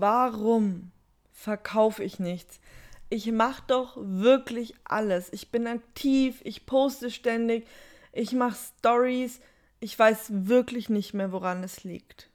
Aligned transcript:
warum 0.00 0.90
verkaufe 1.32 2.02
ich 2.02 2.18
nichts? 2.18 2.60
Ich 3.08 3.30
mache 3.30 3.62
doch 3.66 3.96
wirklich 3.96 4.74
alles. 4.84 5.32
Ich 5.32 5.50
bin 5.50 5.66
aktiv, 5.66 6.40
ich 6.44 6.66
poste 6.66 7.10
ständig, 7.10 7.66
ich 8.12 8.32
mache 8.32 8.56
Stories. 8.78 9.40
Ich 9.78 9.98
weiß 9.98 10.28
wirklich 10.30 10.88
nicht 10.88 11.14
mehr, 11.14 11.32
woran 11.32 11.62
es 11.62 11.84
liegt. 11.84 12.28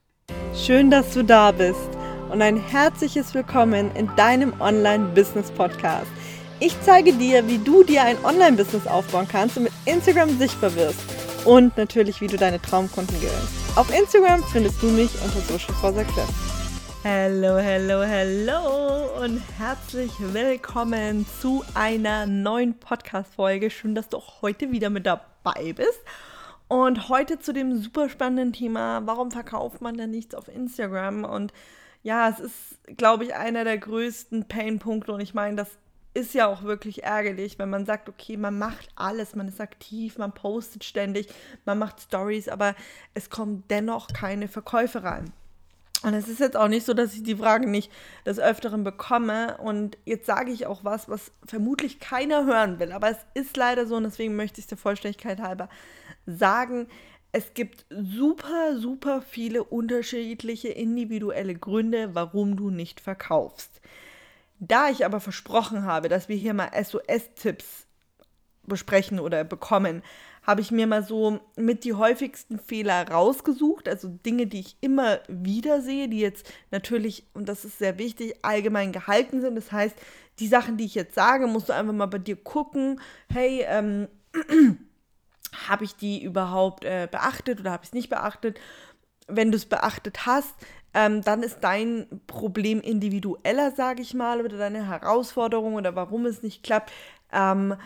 Schön, 0.54 0.90
dass 0.90 1.12
du 1.12 1.24
da 1.24 1.50
bist 1.50 1.90
und 2.30 2.40
ein 2.40 2.56
herzliches 2.56 3.34
Willkommen 3.34 3.94
in 3.96 4.08
deinem 4.16 4.58
Online-Business-Podcast. 4.60 6.06
Ich 6.60 6.76
zeige 6.82 7.12
dir, 7.12 7.46
wie 7.48 7.58
du 7.58 7.82
dir 7.82 8.04
ein 8.04 8.24
Online-Business 8.24 8.86
aufbauen 8.86 9.26
kannst 9.28 9.56
und 9.56 9.64
mit 9.64 9.72
Instagram 9.84 10.38
sichtbar 10.38 10.74
wirst 10.76 11.00
und 11.44 11.76
natürlich, 11.76 12.20
wie 12.20 12.28
du 12.28 12.36
deine 12.36 12.62
Traumkunden 12.62 13.16
gewinnst. 13.16 13.76
Auf 13.76 13.92
Instagram 13.92 14.44
findest 14.44 14.80
du 14.80 14.86
mich 14.86 15.10
unter 15.24 15.40
Social 15.40 15.74
for 15.74 15.92
Success. 15.92 16.61
Hallo, 17.04 17.60
hallo, 17.60 18.06
hallo 18.06 19.24
und 19.24 19.42
herzlich 19.58 20.12
willkommen 20.20 21.26
zu 21.40 21.64
einer 21.74 22.26
neuen 22.26 22.78
Podcast-Folge. 22.78 23.70
Schön, 23.70 23.96
dass 23.96 24.08
du 24.08 24.18
auch 24.18 24.40
heute 24.40 24.70
wieder 24.70 24.88
mit 24.88 25.04
dabei 25.04 25.72
bist. 25.72 25.98
Und 26.68 27.08
heute 27.08 27.40
zu 27.40 27.52
dem 27.52 27.76
super 27.76 28.08
spannenden 28.08 28.52
Thema, 28.52 29.04
warum 29.04 29.32
verkauft 29.32 29.80
man 29.80 29.96
denn 29.96 30.12
nichts 30.12 30.36
auf 30.36 30.46
Instagram? 30.46 31.24
Und 31.24 31.52
ja, 32.04 32.28
es 32.28 32.38
ist, 32.38 32.96
glaube 32.96 33.24
ich, 33.24 33.34
einer 33.34 33.64
der 33.64 33.78
größten 33.78 34.46
Painpunkte. 34.46 35.12
Und 35.12 35.20
ich 35.22 35.34
meine, 35.34 35.56
das 35.56 35.70
ist 36.14 36.34
ja 36.34 36.46
auch 36.46 36.62
wirklich 36.62 37.02
ärgerlich, 37.02 37.58
wenn 37.58 37.68
man 37.68 37.84
sagt, 37.84 38.08
okay, 38.08 38.36
man 38.36 38.60
macht 38.60 38.90
alles, 38.94 39.34
man 39.34 39.48
ist 39.48 39.60
aktiv, 39.60 40.18
man 40.18 40.30
postet 40.30 40.84
ständig, 40.84 41.26
man 41.64 41.78
macht 41.78 42.00
Stories, 42.00 42.48
aber 42.48 42.76
es 43.12 43.28
kommen 43.28 43.64
dennoch 43.70 44.06
keine 44.06 44.46
Verkäufe 44.46 45.02
rein. 45.02 45.32
Und 46.02 46.14
es 46.14 46.28
ist 46.28 46.40
jetzt 46.40 46.56
auch 46.56 46.68
nicht 46.68 46.84
so, 46.84 46.94
dass 46.94 47.14
ich 47.14 47.22
die 47.22 47.36
Fragen 47.36 47.70
nicht 47.70 47.90
des 48.26 48.38
Öfteren 48.38 48.82
bekomme. 48.82 49.58
Und 49.58 49.96
jetzt 50.04 50.26
sage 50.26 50.50
ich 50.50 50.66
auch 50.66 50.84
was, 50.84 51.08
was 51.08 51.30
vermutlich 51.46 52.00
keiner 52.00 52.44
hören 52.44 52.80
will. 52.80 52.92
Aber 52.92 53.10
es 53.10 53.18
ist 53.34 53.56
leider 53.56 53.86
so 53.86 53.96
und 53.96 54.04
deswegen 54.04 54.34
möchte 54.34 54.58
ich 54.58 54.64
es 54.64 54.68
der 54.68 54.78
Vollständigkeit 54.78 55.40
halber 55.40 55.68
sagen. 56.26 56.88
Es 57.30 57.54
gibt 57.54 57.86
super, 57.88 58.76
super 58.78 59.22
viele 59.22 59.64
unterschiedliche 59.64 60.68
individuelle 60.68 61.54
Gründe, 61.54 62.14
warum 62.14 62.56
du 62.56 62.70
nicht 62.70 63.00
verkaufst. 63.00 63.80
Da 64.58 64.90
ich 64.90 65.04
aber 65.04 65.18
versprochen 65.18 65.84
habe, 65.84 66.08
dass 66.08 66.28
wir 66.28 66.36
hier 66.36 66.54
mal 66.54 66.70
SOS-Tipps 66.72 67.86
besprechen 68.64 69.18
oder 69.18 69.44
bekommen, 69.44 70.02
habe 70.42 70.60
ich 70.60 70.70
mir 70.70 70.86
mal 70.86 71.04
so 71.04 71.40
mit 71.56 71.84
die 71.84 71.94
häufigsten 71.94 72.58
Fehler 72.58 73.08
rausgesucht, 73.08 73.88
also 73.88 74.08
Dinge, 74.08 74.46
die 74.46 74.60
ich 74.60 74.76
immer 74.80 75.20
wieder 75.28 75.80
sehe, 75.82 76.08
die 76.08 76.18
jetzt 76.18 76.50
natürlich, 76.70 77.26
und 77.32 77.48
das 77.48 77.64
ist 77.64 77.78
sehr 77.78 77.98
wichtig, 77.98 78.34
allgemein 78.42 78.92
gehalten 78.92 79.40
sind. 79.40 79.54
Das 79.54 79.70
heißt, 79.70 79.96
die 80.40 80.48
Sachen, 80.48 80.76
die 80.76 80.84
ich 80.84 80.94
jetzt 80.94 81.14
sage, 81.14 81.46
musst 81.46 81.68
du 81.68 81.74
einfach 81.74 81.92
mal 81.92 82.06
bei 82.06 82.18
dir 82.18 82.36
gucken, 82.36 83.00
hey, 83.32 83.64
ähm, 83.68 84.08
habe 85.68 85.84
ich 85.84 85.94
die 85.94 86.22
überhaupt 86.22 86.84
äh, 86.84 87.06
beachtet 87.10 87.60
oder 87.60 87.70
habe 87.72 87.84
ich 87.84 87.90
es 87.90 87.94
nicht 87.94 88.10
beachtet? 88.10 88.58
Wenn 89.28 89.52
du 89.52 89.56
es 89.56 89.66
beachtet 89.66 90.26
hast, 90.26 90.54
ähm, 90.94 91.22
dann 91.22 91.42
ist 91.42 91.60
dein 91.60 92.06
Problem 92.26 92.80
individueller, 92.80 93.70
sage 93.70 94.02
ich 94.02 94.12
mal, 94.14 94.40
oder 94.40 94.58
deine 94.58 94.88
Herausforderung 94.88 95.74
oder 95.74 95.94
warum 95.94 96.26
es 96.26 96.42
nicht 96.42 96.62
klappt. 96.62 96.92
Ähm, 97.32 97.76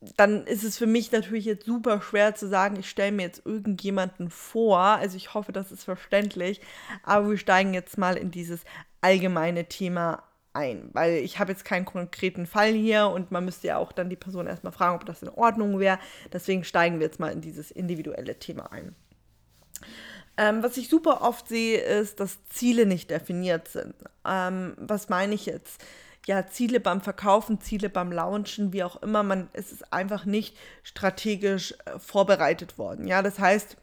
dann 0.00 0.46
ist 0.46 0.62
es 0.62 0.78
für 0.78 0.86
mich 0.86 1.10
natürlich 1.10 1.44
jetzt 1.44 1.66
super 1.66 2.00
schwer 2.00 2.34
zu 2.34 2.48
sagen, 2.48 2.76
ich 2.78 2.88
stelle 2.88 3.12
mir 3.12 3.22
jetzt 3.22 3.44
irgendjemanden 3.44 4.30
vor. 4.30 4.78
Also 4.78 5.16
ich 5.16 5.34
hoffe, 5.34 5.52
das 5.52 5.72
ist 5.72 5.84
verständlich. 5.84 6.60
Aber 7.02 7.30
wir 7.30 7.38
steigen 7.38 7.74
jetzt 7.74 7.98
mal 7.98 8.16
in 8.16 8.30
dieses 8.30 8.60
allgemeine 9.00 9.64
Thema 9.64 10.22
ein, 10.52 10.90
weil 10.92 11.14
ich 11.18 11.38
habe 11.38 11.52
jetzt 11.52 11.64
keinen 11.64 11.84
konkreten 11.84 12.46
Fall 12.46 12.72
hier 12.72 13.08
und 13.08 13.30
man 13.30 13.44
müsste 13.44 13.68
ja 13.68 13.78
auch 13.78 13.92
dann 13.92 14.10
die 14.10 14.16
Person 14.16 14.46
erstmal 14.46 14.72
fragen, 14.72 14.96
ob 14.96 15.04
das 15.04 15.22
in 15.22 15.28
Ordnung 15.28 15.78
wäre. 15.78 15.98
Deswegen 16.32 16.64
steigen 16.64 16.98
wir 16.98 17.06
jetzt 17.06 17.20
mal 17.20 17.32
in 17.32 17.40
dieses 17.40 17.70
individuelle 17.70 18.38
Thema 18.38 18.72
ein. 18.72 18.94
Ähm, 20.36 20.62
was 20.62 20.76
ich 20.76 20.88
super 20.88 21.22
oft 21.22 21.48
sehe, 21.48 21.80
ist, 21.80 22.20
dass 22.20 22.44
Ziele 22.46 22.86
nicht 22.86 23.10
definiert 23.10 23.68
sind. 23.68 23.94
Ähm, 24.24 24.74
was 24.78 25.08
meine 25.08 25.34
ich 25.34 25.46
jetzt? 25.46 25.82
Ja, 26.26 26.46
Ziele 26.46 26.80
beim 26.80 27.00
Verkaufen, 27.00 27.60
Ziele 27.60 27.88
beim 27.88 28.12
Launchen, 28.12 28.72
wie 28.72 28.84
auch 28.84 29.02
immer, 29.02 29.22
man, 29.22 29.48
es 29.52 29.72
ist 29.72 29.92
einfach 29.92 30.24
nicht 30.24 30.56
strategisch 30.82 31.74
äh, 31.86 31.98
vorbereitet 31.98 32.78
worden. 32.78 33.06
Ja, 33.06 33.22
das 33.22 33.38
heißt, 33.38 33.76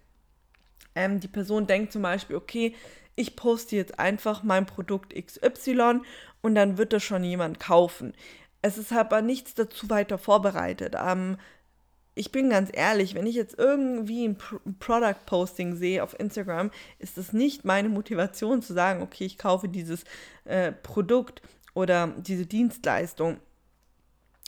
ähm, 0.96 1.20
die 1.20 1.28
Person 1.28 1.68
denkt 1.68 1.92
zum 1.92 2.02
Beispiel, 2.02 2.36
okay, 2.36 2.76
ich 3.16 3.36
poste 3.36 3.76
jetzt 3.76 4.00
einfach 4.00 4.44
mein 4.44 4.66
Produkt 4.66 5.14
XY 5.16 6.02
und 6.42 6.56
dann 6.56 6.78
wird 6.78 6.94
das 6.94 7.04
schon 7.04 7.24
jemand 7.24 7.60
kaufen. 7.60 8.14
Es 8.62 8.78
ist 8.78 8.92
aber 8.92 9.22
nichts 9.22 9.54
dazu 9.54 9.90
weiter 9.90 10.18
vorbereitet. 10.18 10.96
Ähm, 11.00 11.38
ich 12.16 12.32
bin 12.32 12.50
ganz 12.50 12.70
ehrlich, 12.74 13.14
wenn 13.14 13.28
ich 13.28 13.36
jetzt 13.36 13.60
irgendwie 13.60 14.26
ein 14.26 14.38
Product 14.80 15.26
Posting 15.26 15.76
sehe 15.76 16.02
auf 16.02 16.18
Instagram, 16.18 16.72
ist 16.98 17.18
das 17.18 17.34
nicht 17.34 17.66
meine 17.66 17.90
Motivation 17.90 18.62
zu 18.62 18.74
sagen, 18.74 19.02
okay, 19.02 19.26
ich 19.26 19.38
kaufe 19.38 19.68
dieses 19.68 20.06
äh, 20.46 20.72
Produkt 20.72 21.42
oder 21.76 22.16
diese 22.18 22.48
Dienstleistung. 22.48 23.40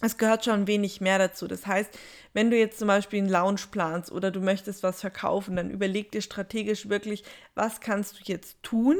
Es 0.02 0.18
gehört 0.18 0.46
schon 0.46 0.68
wenig 0.68 1.02
mehr 1.02 1.18
dazu. 1.18 1.48
Das 1.48 1.66
heißt, 1.66 1.90
wenn 2.34 2.52
du 2.52 2.58
jetzt 2.58 2.78
zum 2.78 2.88
Beispiel 2.88 3.20
einen 3.20 3.30
Lounge 3.30 3.62
planst 3.72 4.12
oder 4.12 4.30
du 4.30 4.40
möchtest 4.40 4.84
was 4.84 5.02
verkaufen, 5.02 5.56
dann 5.56 5.72
überleg 5.72 6.12
dir 6.12 6.22
strategisch 6.22 6.88
wirklich, 6.88 7.24
was 7.56 7.82
kannst 7.82 8.20
du 8.20 8.24
jetzt 8.26 8.62
tun, 8.62 8.98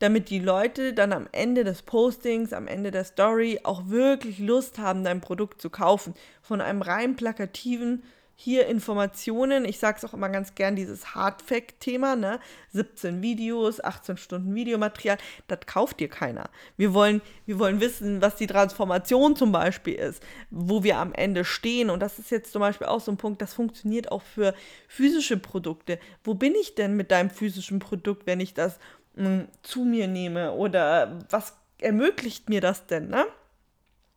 damit 0.00 0.30
die 0.30 0.40
Leute 0.40 0.94
dann 0.94 1.12
am 1.12 1.28
Ende 1.30 1.62
des 1.62 1.82
Postings, 1.82 2.52
am 2.52 2.66
Ende 2.66 2.90
der 2.90 3.04
Story 3.04 3.60
auch 3.62 3.88
wirklich 3.88 4.40
Lust 4.40 4.80
haben, 4.80 5.04
dein 5.04 5.20
Produkt 5.20 5.62
zu 5.62 5.70
kaufen. 5.70 6.14
Von 6.40 6.60
einem 6.60 6.82
rein 6.82 7.14
plakativen 7.14 8.02
hier 8.42 8.66
Informationen. 8.66 9.64
Ich 9.64 9.78
sage 9.78 9.98
es 9.98 10.04
auch 10.04 10.14
immer 10.14 10.28
ganz 10.28 10.56
gern, 10.56 10.74
dieses 10.74 11.14
Hardfact-Thema, 11.14 12.16
ne? 12.16 12.40
17 12.72 13.22
Videos, 13.22 13.82
18 13.82 14.16
Stunden 14.16 14.52
Videomaterial, 14.52 15.16
das 15.46 15.60
kauft 15.66 16.00
dir 16.00 16.08
keiner. 16.08 16.50
Wir 16.76 16.92
wollen, 16.92 17.22
wir 17.46 17.60
wollen 17.60 17.80
wissen, 17.80 18.20
was 18.20 18.34
die 18.34 18.48
Transformation 18.48 19.36
zum 19.36 19.52
Beispiel 19.52 19.94
ist, 19.94 20.24
wo 20.50 20.82
wir 20.82 20.98
am 20.98 21.12
Ende 21.12 21.44
stehen. 21.44 21.88
Und 21.88 22.00
das 22.00 22.18
ist 22.18 22.32
jetzt 22.32 22.50
zum 22.50 22.58
Beispiel 22.58 22.88
auch 22.88 23.00
so 23.00 23.12
ein 23.12 23.16
Punkt, 23.16 23.40
das 23.40 23.54
funktioniert 23.54 24.10
auch 24.10 24.22
für 24.22 24.54
physische 24.88 25.36
Produkte. 25.36 26.00
Wo 26.24 26.34
bin 26.34 26.56
ich 26.56 26.74
denn 26.74 26.96
mit 26.96 27.12
deinem 27.12 27.30
physischen 27.30 27.78
Produkt, 27.78 28.26
wenn 28.26 28.40
ich 28.40 28.54
das 28.54 28.80
mh, 29.14 29.24
hm, 29.24 29.48
zu 29.62 29.84
mir 29.84 30.08
nehme? 30.08 30.50
Oder 30.54 31.20
was 31.30 31.56
ermöglicht 31.78 32.48
mir 32.48 32.60
das 32.60 32.88
denn, 32.88 33.08
ne? 33.08 33.24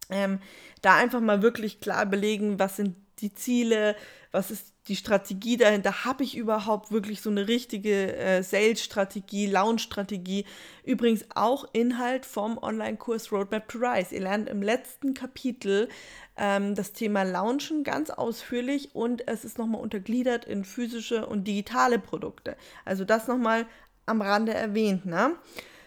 Ähm, 0.09 0.40
da 0.81 0.96
einfach 0.96 1.22
mal 1.22 1.44
wirklich 1.44 1.80
klar 1.80 2.07
belegen, 2.07 2.57
was 2.57 2.78
sind 2.78 2.96
die 3.20 3.34
Ziele, 3.34 3.96
was 4.31 4.52
ist 4.52 4.74
die 4.88 4.96
Strategie 4.96 5.58
dahinter? 5.58 6.06
Habe 6.06 6.24
ich 6.24 6.36
überhaupt 6.36 6.92
wirklich 6.92 7.22
so 7.22 7.30
eine 7.30 7.48
richtige 7.48 8.16
äh, 8.16 8.44
Sales-Strategie, 8.44 9.48
Launch-Strategie? 9.48 10.46
Übrigens 10.84 11.25
auch 11.34 11.66
Inhalt 11.74 12.25
vom 12.25 12.58
Online-Kurs 12.58 13.31
Roadmap 13.31 13.68
to 13.70 13.80
Rise. 13.80 14.14
Ihr 14.14 14.22
lernt 14.22 14.50
im 14.50 14.62
letzten 14.62 15.14
Kapitel 15.14 15.90
ähm, 16.38 16.75
das 16.75 16.94
Thema 16.94 17.24
Launchen 17.24 17.84
ganz 17.84 18.09
ausführlich 18.09 18.94
und 18.94 19.28
es 19.28 19.46
ist 19.46 19.58
nochmal 19.58 19.81
untergliedert 19.81 20.46
in 20.46 20.66
physische 20.66 21.25
und 21.25 21.48
digitale 21.48 21.98
Produkte. 21.98 22.58
Also 22.84 23.06
das 23.06 23.28
nochmal 23.28 23.66
am 24.06 24.22
Rande 24.22 24.54
erwähnt. 24.54 25.06
Ne? 25.06 25.36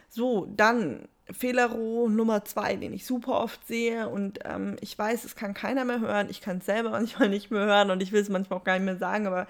So, 0.08 0.46
dann 0.56 1.06
Fehlerroh 1.30 2.08
Nummer 2.08 2.44
zwei, 2.44 2.76
den 2.76 2.92
ich 2.92 3.04
super 3.04 3.40
oft 3.40 3.66
sehe 3.66 4.08
und 4.08 4.40
ähm, 4.44 4.76
ich 4.80 4.98
weiß, 4.98 5.24
es 5.24 5.36
kann 5.36 5.54
keiner 5.54 5.84
mehr 5.84 6.00
hören, 6.00 6.28
ich 6.30 6.40
kann 6.40 6.58
es 6.58 6.66
selber 6.66 6.90
manchmal 6.92 7.28
nicht 7.28 7.50
mehr 7.50 7.64
hören 7.64 7.90
und 7.90 8.02
ich 8.02 8.12
will 8.12 8.22
es 8.22 8.28
manchmal 8.28 8.58
auch 8.58 8.64
gar 8.64 8.74
nicht 8.74 8.86
mehr 8.86 8.96
sagen, 8.96 9.26
aber 9.26 9.46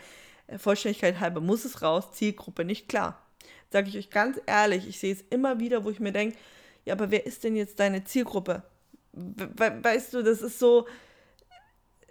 äh, 0.49 0.59
Vollständigkeit 0.59 1.21
halber 1.21 1.41
muss 1.41 1.65
es 1.65 1.83
raus, 1.83 2.13
Zielgruppe 2.13 2.65
nicht 2.65 2.89
klar. 2.89 3.23
Sage 3.71 3.89
ich 3.89 3.99
euch 3.99 4.11
ganz 4.11 4.41
ehrlich, 4.47 4.89
ich 4.89 4.99
sehe 4.99 5.13
es 5.13 5.25
immer 5.31 5.61
wieder, 5.61 5.85
wo 5.85 5.91
ich 5.91 6.01
mir 6.01 6.13
denke, 6.13 6.37
ja, 6.85 6.95
aber 6.95 7.11
wer 7.11 7.27
ist 7.27 7.45
denn 7.45 7.55
jetzt 7.55 7.79
deine 7.81 8.05
Zielgruppe? 8.05 8.63
We 9.13 9.79
weißt 9.83 10.15
du, 10.15 10.23
das 10.23 10.41
ist 10.43 10.59
so, 10.59 10.87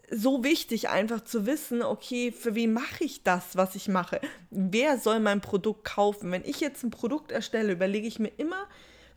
so 0.09 0.43
wichtig, 0.43 0.89
einfach 0.89 1.23
zu 1.23 1.45
wissen, 1.45 1.81
okay, 1.81 2.31
für 2.31 2.55
wen 2.55 2.73
mache 2.73 3.03
ich 3.03 3.23
das, 3.23 3.57
was 3.57 3.75
ich 3.75 3.87
mache? 3.87 4.21
Wer 4.51 4.97
soll 4.97 5.19
mein 5.19 5.41
Produkt 5.41 5.83
kaufen? 5.83 6.31
Wenn 6.31 6.45
ich 6.45 6.59
jetzt 6.59 6.83
ein 6.83 6.91
Produkt 6.91 7.31
erstelle, 7.31 7.73
überlege 7.73 8.07
ich 8.07 8.19
mir 8.19 8.31
immer, 8.37 8.67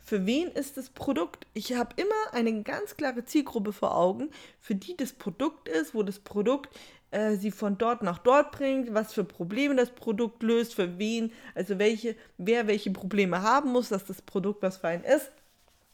für 0.03 0.25
wen 0.25 0.49
ist 0.49 0.77
das 0.77 0.89
Produkt? 0.89 1.47
Ich 1.53 1.73
habe 1.73 1.95
immer 1.95 2.33
eine 2.33 2.63
ganz 2.63 2.97
klare 2.97 3.25
Zielgruppe 3.25 3.73
vor 3.73 3.95
Augen, 3.95 4.29
für 4.59 4.75
die 4.75 4.97
das 4.97 5.13
Produkt 5.13 5.69
ist, 5.69 5.93
wo 5.93 6.03
das 6.03 6.19
Produkt 6.19 6.69
äh, 7.11 7.35
sie 7.35 7.51
von 7.51 7.77
dort 7.77 8.03
nach 8.03 8.17
dort 8.17 8.51
bringt, 8.51 8.93
was 8.93 9.13
für 9.13 9.23
Probleme 9.23 9.75
das 9.75 9.91
Produkt 9.91 10.43
löst, 10.43 10.73
für 10.73 10.97
wen, 10.97 11.31
also 11.55 11.77
welche, 11.77 12.15
wer 12.37 12.67
welche 12.67 12.91
Probleme 12.91 13.41
haben 13.41 13.71
muss, 13.71 13.89
dass 13.89 14.05
das 14.05 14.21
Produkt 14.21 14.63
was 14.63 14.77
für 14.77 14.87
einen 14.87 15.03
ist. 15.03 15.31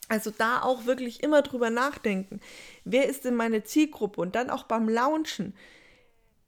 Also 0.10 0.32
da 0.32 0.62
auch 0.62 0.86
wirklich 0.86 1.22
immer 1.22 1.42
drüber 1.42 1.70
nachdenken. 1.70 2.40
Wer 2.86 3.10
ist 3.10 3.26
denn 3.26 3.36
meine 3.36 3.64
Zielgruppe? 3.64 4.22
Und 4.22 4.36
dann 4.36 4.50
auch 4.50 4.64
beim 4.64 4.88
Launchen. 4.88 5.54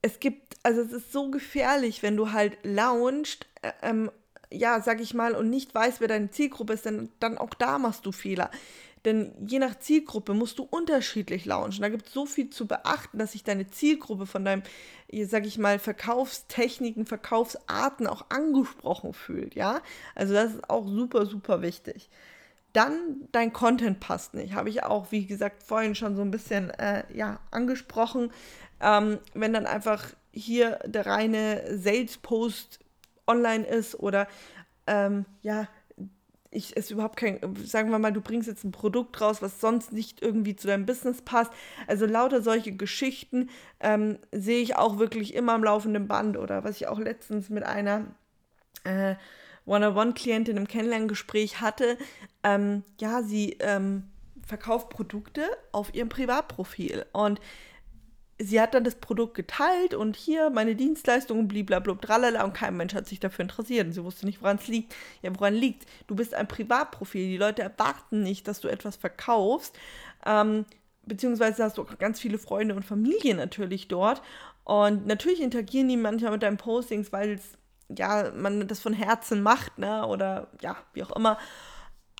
Es 0.01 0.21
gibt, 0.21 0.55
also 0.63 0.81
es 0.81 0.93
ist 0.93 1.11
so 1.11 1.29
gefährlich, 1.29 2.01
wenn 2.01 2.15
du 2.15 2.31
halt 2.31 2.57
launchst, 2.63 3.47
äh, 3.61 3.71
ähm, 3.81 4.11
ja, 4.51 4.81
sag 4.81 4.99
ich 5.01 5.13
mal, 5.13 5.35
und 5.35 5.49
nicht 5.49 5.73
weiß, 5.75 6.01
wer 6.01 6.07
deine 6.07 6.31
Zielgruppe 6.31 6.73
ist, 6.73 6.85
dann, 6.85 7.09
dann 7.19 7.37
auch 7.37 7.53
da 7.53 7.77
machst 7.77 8.05
du 8.05 8.11
Fehler. 8.11 8.49
Denn 9.05 9.31
je 9.47 9.59
nach 9.59 9.79
Zielgruppe 9.79 10.33
musst 10.33 10.59
du 10.59 10.63
unterschiedlich 10.63 11.45
launchen. 11.45 11.81
Da 11.81 11.89
gibt 11.89 12.07
es 12.07 12.13
so 12.13 12.25
viel 12.25 12.49
zu 12.49 12.67
beachten, 12.67 13.17
dass 13.17 13.31
sich 13.31 13.43
deine 13.43 13.67
Zielgruppe 13.67 14.25
von 14.25 14.43
deinem, 14.43 14.63
sag 15.23 15.45
ich 15.45 15.57
mal, 15.57 15.79
Verkaufstechniken, 15.79 17.05
Verkaufsarten 17.05 18.07
auch 18.07 18.25
angesprochen 18.29 19.13
fühlt. 19.13 19.55
Ja, 19.55 19.81
also 20.15 20.33
das 20.33 20.55
ist 20.55 20.69
auch 20.69 20.85
super, 20.87 21.25
super 21.25 21.61
wichtig. 21.61 22.09
Dann 22.73 23.27
dein 23.31 23.53
Content 23.53 23.99
passt 23.99 24.33
nicht. 24.33 24.53
Habe 24.53 24.69
ich 24.69 24.83
auch, 24.83 25.11
wie 25.11 25.25
gesagt, 25.25 25.63
vorhin 25.63 25.95
schon 25.95 26.15
so 26.15 26.21
ein 26.21 26.31
bisschen 26.31 26.69
äh, 26.71 27.03
ja, 27.13 27.39
angesprochen. 27.51 28.31
Ähm, 28.81 29.19
wenn 29.33 29.53
dann 29.53 29.65
einfach 29.65 30.07
hier 30.31 30.79
der 30.85 31.05
reine 31.05 31.63
Sales-Post 31.79 32.79
online 33.29 33.65
ist 33.65 33.95
oder 33.99 34.27
ähm, 34.87 35.25
ja, 35.41 35.67
ich 36.51 36.75
es 36.75 36.89
überhaupt 36.89 37.17
kein, 37.17 37.39
sagen 37.63 37.91
wir 37.91 37.99
mal, 37.99 38.11
du 38.11 38.21
bringst 38.21 38.47
jetzt 38.47 38.63
ein 38.63 38.71
Produkt 38.71 39.21
raus, 39.21 39.41
was 39.41 39.61
sonst 39.61 39.93
nicht 39.93 40.21
irgendwie 40.21 40.55
zu 40.55 40.67
deinem 40.67 40.85
Business 40.85 41.21
passt. 41.21 41.51
Also 41.85 42.05
lauter 42.05 42.41
solche 42.41 42.71
Geschichten 42.71 43.49
ähm, 43.79 44.17
sehe 44.31 44.61
ich 44.61 44.75
auch 44.75 44.97
wirklich 44.97 45.35
immer 45.35 45.53
am 45.53 45.63
laufenden 45.63 46.07
Band 46.07 46.37
oder 46.37 46.63
was 46.63 46.77
ich 46.77 46.87
auch 46.87 46.99
letztens 46.99 47.49
mit 47.49 47.63
einer 47.63 48.05
äh, 48.83 49.15
One-on-One-Klientin 49.65 50.57
im 50.57 50.67
Kennenlerngespräch 50.67 51.61
hatte. 51.61 51.97
Ähm, 52.43 52.83
ja, 52.99 53.21
sie 53.21 53.57
ähm, 53.59 54.05
verkauft 54.45 54.89
Produkte 54.89 55.43
auf 55.71 55.93
ihrem 55.93 56.09
Privatprofil 56.09 57.05
und 57.11 57.39
sie 58.39 58.61
hat 58.61 58.73
dann 58.73 58.85
das 58.85 58.95
Produkt 58.95 59.33
geteilt 59.33 59.93
und 59.93 60.15
hier 60.15 60.49
meine 60.49 60.75
Dienstleistungen, 60.75 61.47
bliblablub, 61.47 62.01
tralala 62.01 62.43
und 62.45 62.53
kein 62.53 62.77
Mensch 62.77 62.93
hat 62.93 63.07
sich 63.07 63.19
dafür 63.19 63.43
interessiert 63.43 63.87
und 63.87 63.93
sie 63.93 64.03
wusste 64.03 64.25
nicht, 64.25 64.41
woran 64.41 64.57
es 64.57 64.67
liegt. 64.67 64.95
Ja, 65.21 65.37
woran 65.37 65.53
liegt? 65.53 65.85
Du 66.07 66.15
bist 66.15 66.33
ein 66.33 66.47
Privatprofil, 66.47 67.27
die 67.27 67.37
Leute 67.37 67.61
erwarten 67.61 68.23
nicht, 68.23 68.47
dass 68.47 68.61
du 68.61 68.69
etwas 68.69 68.95
verkaufst, 68.95 69.77
ähm, 70.25 70.65
beziehungsweise 71.05 71.63
hast 71.63 71.77
du 71.77 71.81
auch 71.83 71.97
ganz 71.97 72.19
viele 72.19 72.37
Freunde 72.37 72.75
und 72.75 72.85
Familie 72.85 73.35
natürlich 73.35 73.89
dort 73.89 74.21
und 74.63 75.05
natürlich 75.05 75.41
interagieren 75.41 75.89
die 75.89 75.97
manchmal 75.97 76.31
mit 76.31 76.43
deinen 76.43 76.57
Postings, 76.57 77.11
weil 77.11 77.39
ja, 77.89 78.31
man 78.35 78.67
das 78.67 78.79
von 78.79 78.93
Herzen 78.93 79.41
macht, 79.41 79.79
ne, 79.79 80.05
oder 80.05 80.47
ja, 80.61 80.77
wie 80.93 81.03
auch 81.03 81.15
immer, 81.15 81.37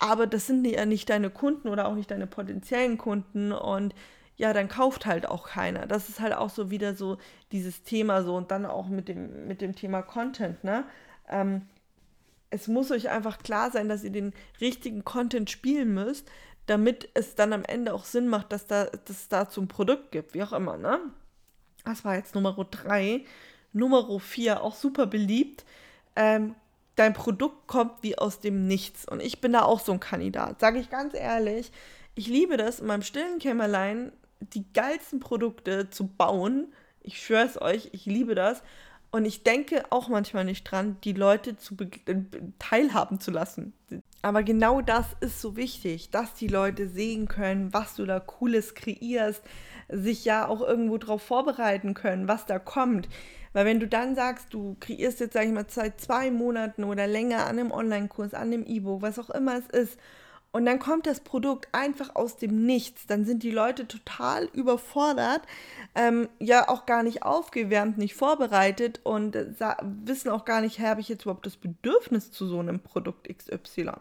aber 0.00 0.26
das 0.26 0.46
sind 0.46 0.66
ja 0.66 0.84
nicht 0.84 1.08
deine 1.08 1.30
Kunden 1.30 1.68
oder 1.68 1.86
auch 1.86 1.94
nicht 1.94 2.10
deine 2.10 2.26
potenziellen 2.26 2.98
Kunden 2.98 3.52
und 3.52 3.94
ja, 4.40 4.54
dann 4.54 4.68
kauft 4.68 5.04
halt 5.04 5.28
auch 5.28 5.48
keiner. 5.48 5.86
Das 5.86 6.08
ist 6.08 6.18
halt 6.18 6.32
auch 6.32 6.48
so 6.48 6.70
wieder 6.70 6.94
so 6.94 7.18
dieses 7.52 7.82
Thema 7.82 8.22
so 8.22 8.34
und 8.36 8.50
dann 8.50 8.64
auch 8.64 8.88
mit 8.88 9.06
dem, 9.06 9.46
mit 9.46 9.60
dem 9.60 9.76
Thema 9.76 10.00
Content, 10.00 10.64
ne? 10.64 10.84
Ähm, 11.28 11.66
es 12.48 12.66
muss 12.66 12.90
euch 12.90 13.10
einfach 13.10 13.38
klar 13.38 13.70
sein, 13.70 13.90
dass 13.90 14.02
ihr 14.02 14.10
den 14.10 14.32
richtigen 14.58 15.04
Content 15.04 15.50
spielen 15.50 15.92
müsst, 15.92 16.26
damit 16.64 17.10
es 17.12 17.34
dann 17.34 17.52
am 17.52 17.64
Ende 17.64 17.92
auch 17.92 18.06
Sinn 18.06 18.28
macht, 18.28 18.50
dass, 18.50 18.66
da, 18.66 18.86
dass 18.86 19.10
es 19.10 19.28
dazu 19.28 19.60
ein 19.60 19.68
Produkt 19.68 20.10
gibt, 20.10 20.32
wie 20.32 20.42
auch 20.42 20.54
immer, 20.54 20.78
ne? 20.78 20.98
Das 21.84 22.02
war 22.06 22.14
jetzt 22.16 22.34
Nummer 22.34 22.54
3. 22.54 23.26
Nummer 23.74 24.18
4, 24.18 24.62
auch 24.62 24.74
super 24.74 25.06
beliebt. 25.06 25.66
Ähm, 26.16 26.54
dein 26.96 27.12
Produkt 27.12 27.66
kommt 27.66 28.02
wie 28.02 28.16
aus 28.16 28.40
dem 28.40 28.66
Nichts. 28.66 29.06
Und 29.06 29.20
ich 29.20 29.42
bin 29.42 29.52
da 29.52 29.62
auch 29.64 29.80
so 29.80 29.92
ein 29.92 30.00
Kandidat, 30.00 30.60
sage 30.60 30.78
ich 30.78 30.88
ganz 30.88 31.12
ehrlich. 31.12 31.72
Ich 32.14 32.26
liebe 32.26 32.56
das, 32.56 32.80
in 32.80 32.86
meinem 32.86 33.02
stillen 33.02 33.38
Kämmerlein 33.38 34.12
die 34.40 34.64
geilsten 34.72 35.20
Produkte 35.20 35.90
zu 35.90 36.06
bauen. 36.06 36.72
Ich 37.02 37.22
schwöre 37.22 37.46
es 37.46 37.60
euch, 37.60 37.90
ich 37.92 38.06
liebe 38.06 38.34
das. 38.34 38.62
Und 39.12 39.24
ich 39.24 39.42
denke 39.42 39.84
auch 39.90 40.08
manchmal 40.08 40.44
nicht 40.44 40.64
dran, 40.64 40.96
die 41.02 41.12
Leute 41.12 41.56
zu 41.56 41.74
äh, 42.06 42.14
teilhaben 42.58 43.18
zu 43.18 43.30
lassen. 43.30 43.72
Aber 44.22 44.42
genau 44.42 44.82
das 44.82 45.06
ist 45.20 45.40
so 45.40 45.56
wichtig, 45.56 46.10
dass 46.10 46.34
die 46.34 46.46
Leute 46.46 46.88
sehen 46.88 47.26
können, 47.26 47.72
was 47.72 47.96
du 47.96 48.04
da 48.04 48.20
Cooles 48.20 48.74
kreierst, 48.74 49.42
sich 49.88 50.24
ja 50.24 50.46
auch 50.46 50.60
irgendwo 50.60 50.98
darauf 50.98 51.22
vorbereiten 51.22 51.94
können, 51.94 52.28
was 52.28 52.46
da 52.46 52.58
kommt. 52.58 53.08
Weil 53.52 53.64
wenn 53.64 53.80
du 53.80 53.88
dann 53.88 54.14
sagst, 54.14 54.54
du 54.54 54.76
kreierst 54.78 55.18
jetzt, 55.20 55.32
sag 55.32 55.44
ich 55.46 55.52
mal, 55.52 55.64
seit 55.68 56.00
zwei 56.00 56.30
Monaten 56.30 56.84
oder 56.84 57.06
länger 57.06 57.46
an 57.46 57.58
einem 57.58 57.72
Online-Kurs, 57.72 58.34
an 58.34 58.52
einem 58.52 58.64
E-Book, 58.64 59.02
was 59.02 59.18
auch 59.18 59.30
immer 59.30 59.58
es 59.58 59.66
ist, 59.66 59.98
und 60.52 60.66
dann 60.66 60.80
kommt 60.80 61.06
das 61.06 61.20
Produkt 61.20 61.68
einfach 61.72 62.16
aus 62.16 62.36
dem 62.36 62.66
Nichts. 62.66 63.06
Dann 63.06 63.24
sind 63.24 63.42
die 63.42 63.52
Leute 63.52 63.86
total 63.86 64.46
überfordert, 64.52 65.42
ähm, 65.94 66.28
ja 66.38 66.68
auch 66.68 66.86
gar 66.86 67.02
nicht 67.02 67.22
aufgewärmt, 67.22 67.98
nicht 67.98 68.14
vorbereitet 68.14 69.00
und 69.04 69.36
äh, 69.36 69.46
wissen 70.04 70.30
auch 70.30 70.44
gar 70.44 70.60
nicht, 70.60 70.80
habe 70.80 71.00
ich 71.00 71.08
jetzt 71.08 71.22
überhaupt 71.22 71.46
das 71.46 71.56
Bedürfnis 71.56 72.32
zu 72.32 72.46
so 72.46 72.58
einem 72.58 72.80
Produkt 72.80 73.28
XY. 73.28 73.92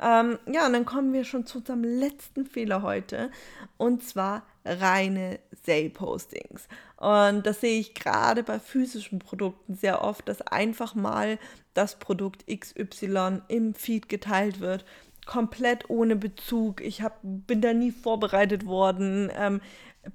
Ähm, 0.00 0.38
ja, 0.46 0.66
und 0.66 0.72
dann 0.72 0.84
kommen 0.84 1.12
wir 1.12 1.24
schon 1.24 1.46
zu 1.46 1.58
unserem 1.58 1.82
letzten 1.82 2.46
Fehler 2.46 2.82
heute 2.82 3.30
und 3.76 4.02
zwar 4.04 4.42
reine 4.64 5.38
Sale-Postings. 5.64 6.68
Und 6.96 7.46
das 7.46 7.60
sehe 7.60 7.78
ich 7.78 7.94
gerade 7.94 8.42
bei 8.42 8.58
physischen 8.58 9.18
Produkten 9.18 9.74
sehr 9.74 10.02
oft, 10.02 10.28
dass 10.28 10.42
einfach 10.42 10.94
mal 10.94 11.38
das 11.74 11.96
Produkt 11.96 12.44
XY 12.46 13.42
im 13.48 13.74
Feed 13.74 14.08
geteilt 14.08 14.60
wird 14.60 14.84
komplett 15.28 15.90
ohne 15.90 16.16
Bezug. 16.16 16.80
Ich 16.80 17.02
hab, 17.02 17.20
bin 17.22 17.60
da 17.60 17.74
nie 17.74 17.92
vorbereitet 17.92 18.64
worden. 18.64 19.30
Ähm, 19.36 19.60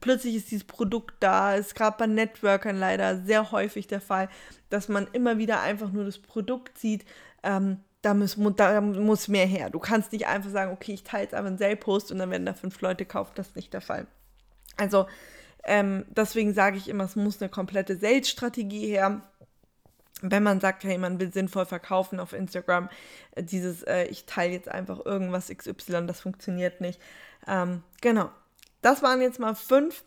plötzlich 0.01 0.35
ist 0.35 0.49
dieses 0.49 0.65
Produkt 0.65 1.13
da. 1.19 1.53
Ist 1.53 1.75
gerade 1.75 1.97
bei 1.99 2.07
Networkern 2.07 2.77
leider 2.77 3.21
sehr 3.21 3.51
häufig 3.51 3.85
der 3.85 4.01
Fall, 4.01 4.27
dass 4.71 4.89
man 4.89 5.07
immer 5.13 5.37
wieder 5.37 5.61
einfach 5.61 5.91
nur 5.91 6.03
das 6.03 6.17
Produkt 6.17 6.79
sieht. 6.79 7.05
Ähm, 7.43 7.77
da 8.01 8.15
muss, 8.15 8.37
da 8.57 8.81
muss 8.81 9.27
mehr 9.27 9.45
her. 9.45 9.69
Du 9.69 9.79
kannst 9.79 10.11
nicht 10.11 10.25
einfach 10.27 10.49
sagen, 10.49 10.73
okay, 10.73 10.93
ich 10.93 11.03
teile 11.03 11.23
jetzt 11.23 11.35
einfach 11.35 11.47
einen 11.47 11.59
Sale-Post 11.59 12.11
und 12.11 12.17
dann 12.17 12.31
werden 12.31 12.47
da 12.47 12.53
fünf 12.53 12.81
Leute 12.81 13.05
kaufen. 13.05 13.33
Das 13.35 13.49
ist 13.49 13.55
nicht 13.55 13.71
der 13.71 13.81
Fall. 13.81 14.07
Also, 14.77 15.05
ähm, 15.63 16.05
deswegen 16.09 16.55
sage 16.55 16.77
ich 16.77 16.89
immer, 16.89 17.03
es 17.03 17.15
muss 17.15 17.39
eine 17.39 17.49
komplette 17.49 17.97
Sales-Strategie 17.97 18.87
her 18.87 19.21
wenn 20.23 20.43
man 20.43 20.61
sagt, 20.61 20.85
hey, 20.85 20.97
man 20.97 21.19
will 21.19 21.31
sinnvoll 21.31 21.65
verkaufen 21.65 22.19
auf 22.19 22.33
Instagram, 22.33 22.89
äh, 23.35 23.43
dieses, 23.43 23.83
äh, 23.83 24.05
ich 24.05 24.25
teile 24.25 24.53
jetzt 24.53 24.69
einfach 24.69 25.05
irgendwas 25.05 25.49
XY, 25.49 26.07
das 26.07 26.21
funktioniert 26.21 26.81
nicht. 26.81 26.99
Ähm, 27.45 27.83
genau. 28.01 28.29
Das 28.81 29.03
waren 29.03 29.21
jetzt 29.21 29.39
mal 29.39 29.53
fünf 29.53 30.03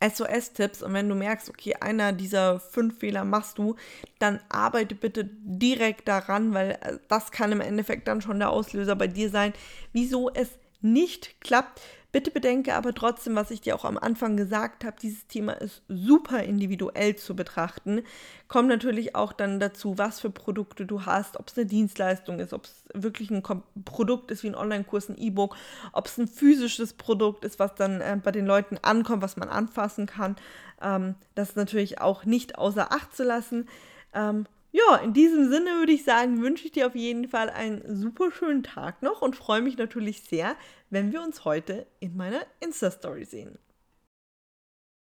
SOS-Tipps 0.00 0.82
und 0.82 0.94
wenn 0.94 1.08
du 1.08 1.14
merkst, 1.14 1.48
okay, 1.50 1.74
einer 1.80 2.12
dieser 2.12 2.60
fünf 2.60 2.98
Fehler 2.98 3.24
machst 3.24 3.58
du, 3.58 3.76
dann 4.18 4.40
arbeite 4.48 4.94
bitte 4.94 5.24
direkt 5.24 6.08
daran, 6.08 6.54
weil 6.54 6.72
äh, 6.80 6.98
das 7.08 7.30
kann 7.30 7.52
im 7.52 7.60
Endeffekt 7.60 8.08
dann 8.08 8.22
schon 8.22 8.38
der 8.38 8.50
Auslöser 8.50 8.96
bei 8.96 9.08
dir 9.08 9.30
sein, 9.30 9.52
wieso 9.92 10.30
es 10.30 10.48
nicht 10.80 11.40
klappt. 11.40 11.80
Bitte 12.18 12.32
bedenke 12.32 12.74
aber 12.74 12.92
trotzdem, 12.94 13.36
was 13.36 13.52
ich 13.52 13.60
dir 13.60 13.76
auch 13.76 13.84
am 13.84 13.96
Anfang 13.96 14.36
gesagt 14.36 14.84
habe, 14.84 14.96
dieses 15.00 15.28
Thema 15.28 15.52
ist 15.52 15.82
super 15.86 16.42
individuell 16.42 17.14
zu 17.14 17.36
betrachten. 17.36 18.02
Kommt 18.48 18.68
natürlich 18.68 19.14
auch 19.14 19.32
dann 19.32 19.60
dazu, 19.60 19.98
was 19.98 20.18
für 20.18 20.30
Produkte 20.30 20.84
du 20.84 21.06
hast, 21.06 21.38
ob 21.38 21.46
es 21.46 21.56
eine 21.56 21.66
Dienstleistung 21.66 22.40
ist, 22.40 22.52
ob 22.52 22.64
es 22.64 22.82
wirklich 22.92 23.30
ein 23.30 23.44
Produkt 23.84 24.32
ist 24.32 24.42
wie 24.42 24.48
ein 24.48 24.56
Online-Kurs, 24.56 25.10
ein 25.10 25.16
E-Book, 25.16 25.54
ob 25.92 26.06
es 26.06 26.18
ein 26.18 26.26
physisches 26.26 26.94
Produkt 26.94 27.44
ist, 27.44 27.60
was 27.60 27.76
dann 27.76 28.00
äh, 28.00 28.18
bei 28.20 28.32
den 28.32 28.46
Leuten 28.46 28.78
ankommt, 28.82 29.22
was 29.22 29.36
man 29.36 29.48
anfassen 29.48 30.06
kann. 30.06 30.34
Ähm, 30.82 31.14
das 31.36 31.50
ist 31.50 31.56
natürlich 31.56 32.00
auch 32.00 32.24
nicht 32.24 32.58
außer 32.58 32.90
Acht 32.90 33.14
zu 33.14 33.22
lassen. 33.22 33.68
Ähm, 34.12 34.46
ja, 34.70 34.96
in 34.96 35.12
diesem 35.12 35.48
Sinne 35.50 35.78
würde 35.78 35.92
ich 35.92 36.04
sagen, 36.04 36.42
wünsche 36.42 36.66
ich 36.66 36.72
dir 36.72 36.86
auf 36.86 36.94
jeden 36.94 37.28
Fall 37.28 37.48
einen 37.50 37.96
super 37.96 38.30
schönen 38.30 38.62
Tag 38.62 39.02
noch 39.02 39.22
und 39.22 39.36
freue 39.36 39.62
mich 39.62 39.78
natürlich 39.78 40.22
sehr, 40.22 40.56
wenn 40.90 41.12
wir 41.12 41.22
uns 41.22 41.44
heute 41.44 41.86
in 42.00 42.16
meiner 42.16 42.42
Insta-Story 42.60 43.24
sehen. 43.24 43.58